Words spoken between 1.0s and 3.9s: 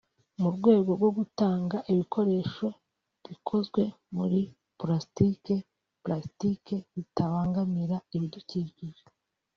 gutanga ibikoresho bikozwe